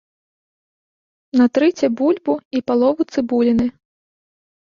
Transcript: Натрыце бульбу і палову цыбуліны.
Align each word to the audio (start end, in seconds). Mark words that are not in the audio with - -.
Натрыце 1.41 1.85
бульбу 1.99 2.33
і 2.61 2.63
палову 2.73 3.01
цыбуліны. 3.15 3.67